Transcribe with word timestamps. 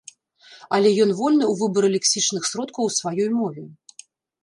Але 0.77 0.89
ён 1.03 1.09
вольны 1.19 1.45
ў 1.47 1.53
выбары 1.61 1.87
лексічных 1.99 2.51
сродкаў 2.55 2.81
у 2.91 2.99
сваёй 2.99 3.29
мове. 3.39 3.63